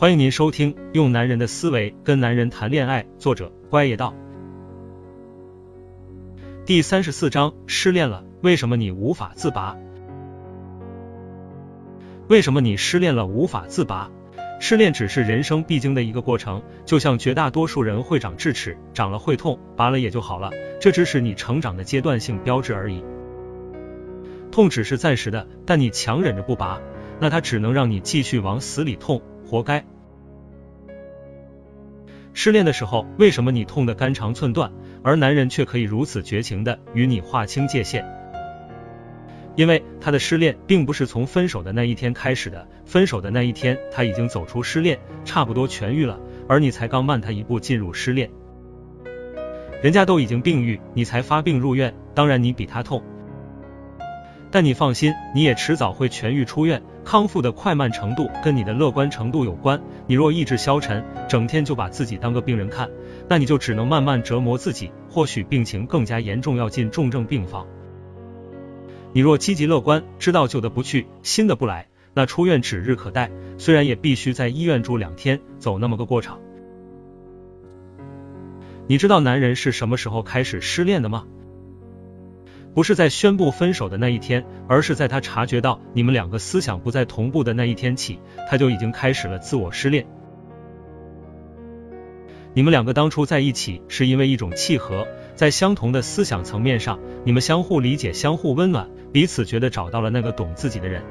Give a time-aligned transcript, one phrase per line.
[0.00, 4.14] 欢迎您收听《用男人的思维跟男人谈恋爱》，作者乖叶道。
[6.64, 9.76] 第三十四章：失恋了，为什么你无法自拔？
[12.28, 14.10] 为什么你失恋了无法自拔？
[14.58, 23.04] 失恋只是人生必经的一个过程，就像绝大多数人会长智齿，长了会痛，拔了也就好了，这只是你成长的阶段性标志而已。
[24.50, 26.80] 痛只是暂时的，但你强忍着不拔，
[27.20, 29.20] 那它只能让你继续往死里痛。
[29.50, 29.84] 活该！
[32.32, 34.70] 失恋的时候，为什么你痛得肝肠寸断，
[35.02, 38.06] 而男人却可以如此绝情的与你划清界限？
[39.56, 48.30] 因为他的失恋并不是从分手的那一天开始的，分手的那一天他已经走出失恋，差不多痊愈了，而你才刚慢他一步进入失恋。
[49.82, 53.02] 人家都已经病愈，你才发病入院，当然你比他痛。
[54.52, 56.82] 但你放心，你也迟早会痊愈出院。
[57.04, 59.80] 康复的快慢程度跟你的乐观程度有关。
[60.06, 62.90] 你若意志消沉，整天就把自己当个病人看，
[63.28, 67.66] 那你就只能慢慢折磨自己，或许病情更加严重，要进重症病房。
[69.12, 73.30] 你若积极乐观，知道旧的不去，新的不来，那出院指日可待。
[73.56, 76.38] 虽然也必须在医院住两天，走那么个过场。
[78.86, 81.24] 你知道男人是什么时候开始失恋的吗？
[82.74, 90.06] 不是在宣布分手的那一天，而是在他察觉到你们两个思想不再同步的那一天起，他就已经开始了自我失恋。
[92.52, 101.02] 你们两个当初在一起是因为一种契合，在相同的思想层面上，你们相互理解、相互温暖，彼此觉得找到了那个懂自己的人。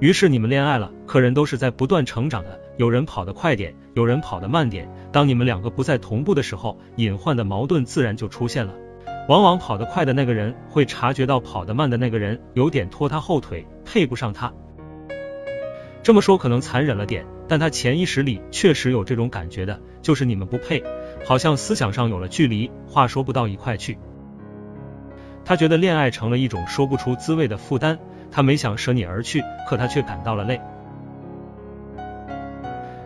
[0.00, 0.92] 于是你们恋爱了。
[1.06, 4.88] 可人都是在不断成长的，有人跑得快点，有人跑得慢点。
[5.10, 8.74] 当你们两个不再同步的时候，隐患的矛盾自然就出现了。
[9.28, 14.52] 往往跑得快的那个人会察觉到跑得慢的那个人有点拖他后腿，配不上他。
[16.02, 20.82] 这么说可能残忍了点，但他潜意识里确实有这种感觉的，就是你们不配，
[21.26, 23.98] 好像思想上有了距离，话说不到一块去。
[25.44, 27.98] 他觉得恋爱成了一种说不出滋味的负担，
[28.30, 30.58] 他没想舍你而去，可他却感到了累。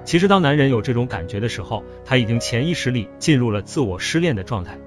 [0.04, 4.78] 其实当男人有这种感觉的时候，他已经潜意识里进入了自我失恋的状态。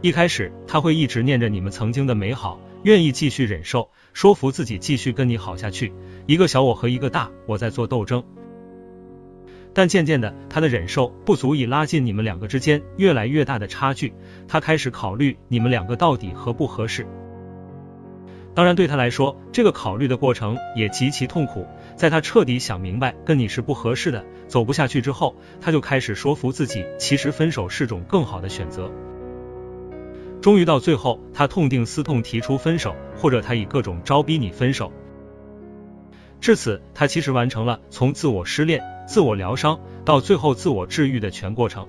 [0.00, 5.92] 一开始他会一直念着你们曾经的美好，愿意继续忍受，说服自己继续跟你好下去。
[6.26, 8.22] 一个小我和一个大我在做斗争，
[9.74, 14.14] 但渐渐的，他的忍受不足以拉近你们两个之间越来越大的差距。
[14.46, 17.04] 他开始考虑你们两个到底合不合适。
[18.54, 21.66] 当然，对他来说，这个考虑的过程也极其痛苦。
[21.96, 28.88] 在他彻底想明白跟你是不合适的，走不下去之后，他就开始说服自己，其实分手是种更好的选择。
[30.40, 34.92] 终于到最后，他痛定思痛提出分手，或者他以各种招逼你分手。
[36.40, 41.88] 至此，他其实完成了从自我失恋、自我疗伤到最后自我治愈的全过程。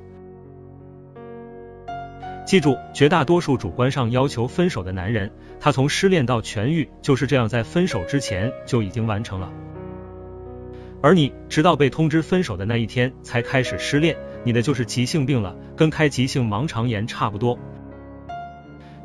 [2.46, 9.52] 记住，绝大多数主观上要求分手的男人，他从失恋到痊愈就是这样，在分手之前就已经完成了。
[11.02, 17.60] 而你直到被通知分手的那一天才开始失恋，你的就是急性病了，跟开急性盲肠炎差不多。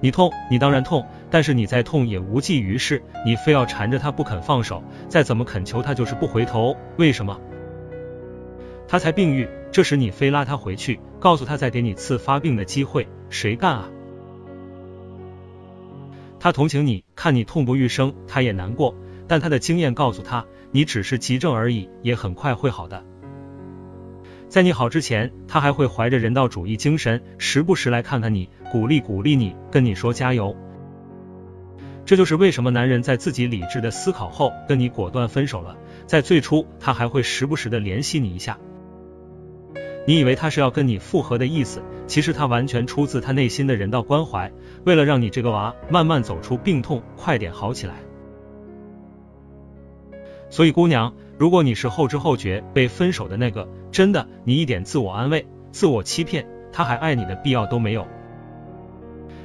[0.05, 7.41] 你痛，你当然痛，但是你再痛也无济于事，你非要缠着他不肯放手，再怎么恳求他就是不回头，为什么？
[8.87, 13.89] 他才病愈，这时你非拉他回去，告诉他再给你次发病的机会，谁干啊？
[16.39, 18.95] 他同情你，看你痛不欲生，他也难过，
[19.27, 23.03] 但他的经验告诉他，你只是急症而已，也很快会好的。
[24.55, 30.55] 在你好之前，他还会怀着人道主义精神，时不时来看看你，鼓励鼓励你，跟你说加油。
[32.05, 35.77] 这就是为什么男人在自己理智的思考后跟你果断分手了。
[36.07, 38.57] 在最初，他还会时不时的联系你一下，
[40.07, 44.53] 你以为他是要跟你复合的意思，其实他完全出自他内心的人道关怀，
[44.85, 47.95] 为了让你这个娃慢慢走出病痛，快点好起来。
[50.49, 51.13] 所以，姑娘。
[51.37, 58.05] 如果你是后知后觉被分手的那个，真的，你一点自我安慰、自我欺骗，他还爱你的必要都没有。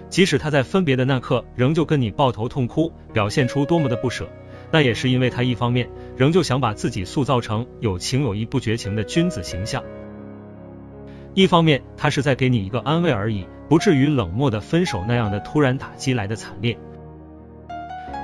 [0.09, 4.27] 即使他在分别的那刻仍旧跟你抱头痛哭，表现出多么的不舍，
[4.71, 5.87] 那也是因为他一方面
[6.17, 9.83] 仍旧想把自己塑造成有情有义不绝情的君子形象，
[11.35, 16.75] 一方面他是在给你一个安慰而已，不至于冷漠的分手那样的突然打击来的惨烈。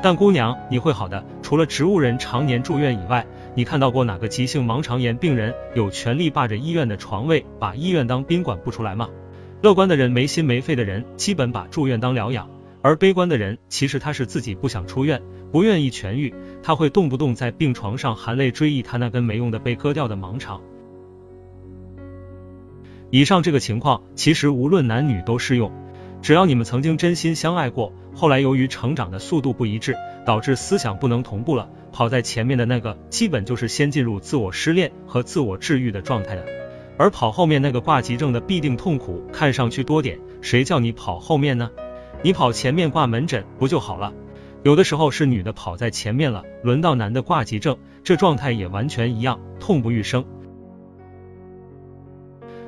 [0.01, 3.23] 但姑娘，你会好的，除了植物人常年住院以外。
[3.57, 9.09] 你看到过哪个急性盲肠炎病人有权利霸着医院的床位，把医院当宾馆不出来吗？
[9.61, 12.47] 乐观的人、没心没肺的人，基本把住院当疗养；
[12.81, 15.21] 而悲观的人，其实他是自己不想出院，
[15.53, 20.59] 不愿意痊愈，他会动不动在病床上含泪追忆他那根没用的被割掉的盲肠。
[23.09, 25.71] 以上这个情况，其实无论男女都适用。
[26.21, 36.45] 只要你们曾经真心相爱过，后来由于成长的速度不一致，导致思想不能同步了，跑在前面的那个，基本就是先进入自我失恋和自我治愈的状态的。
[36.97, 41.71] 而跑后面那个挂急症的必定痛苦，看上去多点，谁叫你跑后面呢？
[42.21, 44.11] 你跑前面挂门诊不就好了？
[44.63, 50.25] 有的时候是女的跑在前面了，轮到男的挂急症，这状态也完全一样，痛不欲生。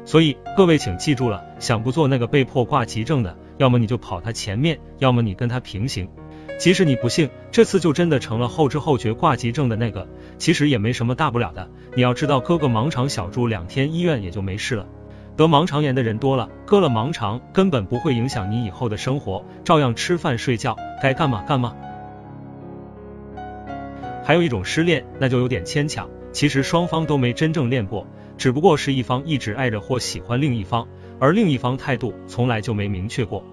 [0.05, 6.07] 所以各位请记住了，想不做那个被迫挂急症的，要么你就跑他前面，要么你跟他平行。
[6.57, 10.07] 即使你不幸这次就真的成了后知后觉挂急症的那个，
[10.37, 11.69] 其实也没什么大不了的。
[11.95, 14.87] 你要知道，割个盲肠小住两天医院也就没事了。
[15.35, 21.75] 得盲肠炎的人多了，割了盲肠根本不会影响你以后的生活，照样吃饭睡觉，该干嘛干嘛。
[24.23, 28.07] 还有一种失恋，那就有点牵强，其实双方都没真正恋过。
[28.35, 30.87] 只不过是一方一直爱着或喜欢另一方，
[31.19, 33.43] 而另一方态度从来就没明确过。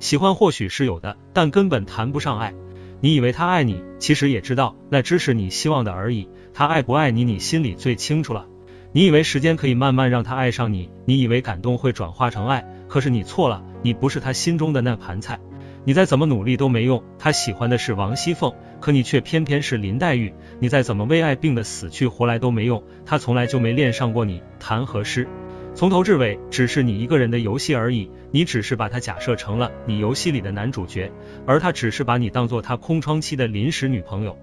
[0.00, 2.54] 喜欢或许是有的，但根本谈不上爱。
[3.00, 6.28] 你以为他爱你，其实也知道那只是你希望的而已。
[6.52, 8.46] 他爱不爱你，你心里最清楚了。
[8.92, 15.38] 你以为时间可以慢慢让他爱上你，你以为感动会转化成爱，可是你错了，你不是他心中的那盘菜。
[15.84, 20.32] 你再怎么努力都没用，他喜欢的是王熙凤，可你却偏偏是林黛玉。
[20.60, 25.28] 你再怎么为爱病得死去活来都没用，他从来就没恋上过你，谈何诗？
[25.74, 31.10] 从头至尾只是你一个人的游戏而已，你只是把他假设成了你游戏里的男主角，
[31.46, 34.38] 而他只是把你当做他空窗期的临时女朋友。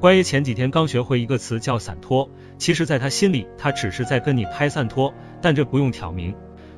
[0.00, 2.28] 关于前几天刚学会一个词叫散拖，
[2.58, 6.34] 其实在他心里，他只是在跟你拍散拖，但这不用挑明。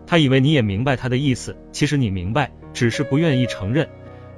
[0.07, 3.89] 他以为你也明白他的意思，其实你明白，只是不愿意承认。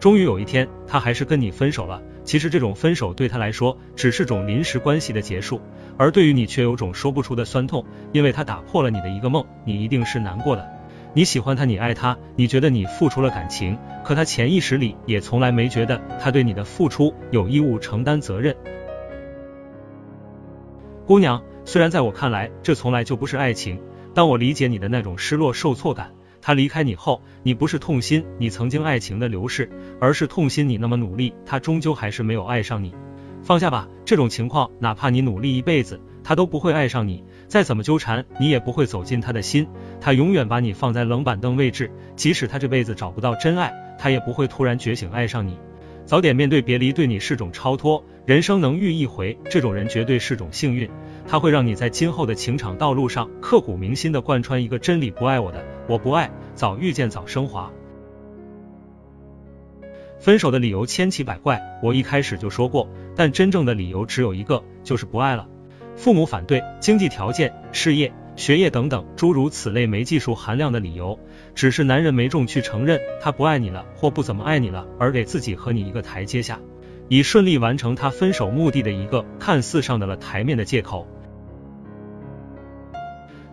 [0.01, 2.03] 终于有一天，他还是跟你分手了。
[2.25, 5.61] 其实这种分手对他来说只是种临时关系的结束，
[5.97, 10.67] 而对于你却有种说不出的酸痛，因为他打破了你的一个梦，你一定是难过的。
[11.13, 18.57] 你喜欢他，你爱他，你觉得你付出了感情，可他潜意识里也从来没觉得他对你的付出有义务承担责任。
[21.07, 23.81] 姑娘，虽然在我看来，这从来就不是爱情。
[24.17, 26.13] 但我理解你的那种失落、受挫感，
[26.47, 32.95] 他离开你后，你不是痛心你曾经爱情的流逝，而是痛心你那么努力，他终究还是没有爱上你。
[33.43, 37.25] 放下吧，这种情况，哪怕你努力一辈子，他都不会爱上你。
[37.49, 39.67] 再怎么纠缠，你也不会走进他的心。
[40.03, 45.57] 他永远把你放在冷板凳位置，即使他这辈子找不到真爱，他也不会突然觉醒爱上你。
[46.05, 48.05] 早点面对别离，对你是种超脱。
[48.27, 50.91] 人生能遇一回，这种人绝对是种幸运。
[51.27, 56.31] 他会让你在今后的情场道路上刻骨铭心的贯穿一个真理：不爱我的，我不爱。
[56.55, 57.71] 早遇见早升华。
[60.21, 65.49] 分手的理由千奇百怪，我一开始就说过，但真正的理由只有一个，就是不爱了。
[65.97, 68.13] 父母反对，经济条件、事业。
[68.37, 71.21] 学业等等诸如此类没技术含量的理由，
[71.55, 76.59] 只是男人没重去承认他不爱你了或不怎么爱你了，而给自己和你一个台阶下，
[77.09, 81.07] 以顺利完成他分手目的的一个看似上得了台面的借口。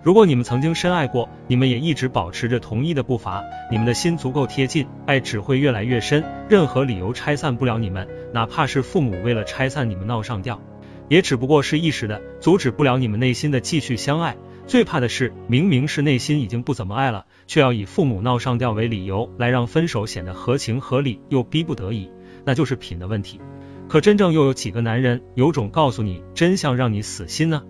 [0.04, 10.60] 如果你们曾经深爱过，你们也一直保持着同一的步伐，你们的心足够贴近，爱只会越来越深，任何理由拆散不了你们，哪怕是父母为了拆散你们闹上吊，
[11.08, 14.36] 也只不过是一时的，阻止不了你们内心的继续相爱。
[14.66, 22.10] 最怕的是，明明是内心已经不怎么爱了，却要以父母闹上吊为理由来让分手显得合情合理又逼不得已，
[22.44, 23.40] 那就是品的问题。
[23.88, 27.62] 可真正又有几个男人有种告诉你真相让你死心呢？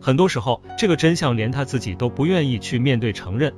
[0.00, 3.52] 很多时候，这个真相连他自己都不愿意去面对承认。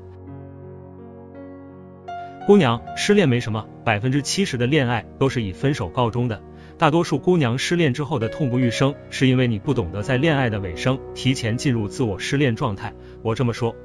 [2.47, 6.42] 姑娘，失恋没什么，百分之七十的恋爱都是以分手告终的。
[6.78, 12.92] 大多数姑娘失恋之后的痛不欲生，是因为你不懂得在恋爱的尾声提前进入自我失恋状态。
[13.23, 13.76] 我这么说，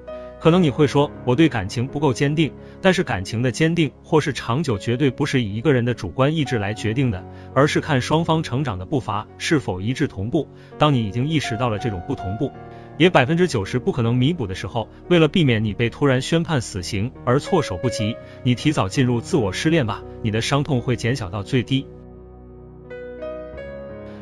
[0.46, 7.26] 可能你会说我对感情不够坚定，但是感情的坚定或是长久，绝对不是以一个人的主观意志来决定的，
[7.56, 10.48] 而是看双方成长的步伐是否一致同步。
[10.78, 12.52] 当你已经意识到了这种不同步，
[13.00, 21.88] 也百分之九十不可能弥补的时候，为了避免你被突然宣判死刑而措手不及，你提早进入自我失恋吧，你的伤痛会减小到最低。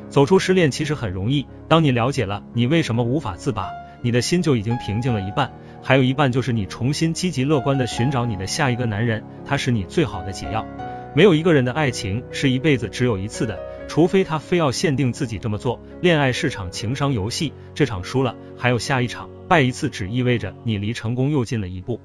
[0.08, 3.68] 走出失恋其实很容易，当你了解了你为什么无法自拔，
[4.02, 5.52] 你的心就已经平静了一半，
[5.84, 10.66] 还有一半就是你重新积极乐观的寻找你的下一个男人，他是你最好的解药。
[11.14, 15.80] 没有一个人的爱情是一辈子只有一次的，除非他非要限定自己这么做。
[16.02, 22.00] 恋爱是场情商游戏，这场输了还有下一场，败一次只意味着你离成功又近了一步。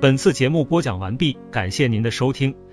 [0.00, 2.66] 本次节目播讲完毕，感谢您的收听。